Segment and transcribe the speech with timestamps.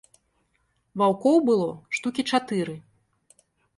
[1.01, 1.69] Ваўкоў было
[1.99, 2.75] штукі чатыры.